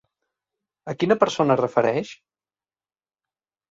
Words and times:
A 0.93 0.95
quina 1.03 1.19
persona 1.25 1.59
es 1.59 1.63
refereix? 1.63 2.17